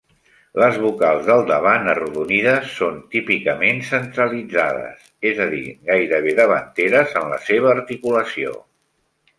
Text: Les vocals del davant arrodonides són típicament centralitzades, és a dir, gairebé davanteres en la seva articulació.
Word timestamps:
Les 0.59 0.77
vocals 0.83 1.25
del 1.27 1.43
davant 1.51 1.91
arrodonides 1.93 2.71
són 2.79 2.97
típicament 3.17 3.83
centralitzades, 3.91 5.05
és 5.35 5.43
a 5.47 5.49
dir, 5.55 5.63
gairebé 5.93 6.35
davanteres 6.43 7.17
en 7.23 7.33
la 7.37 7.43
seva 7.53 7.73
articulació. 7.79 8.61